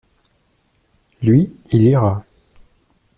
Lui, 1.21 1.53
il 1.69 1.81
lira. 1.83 2.25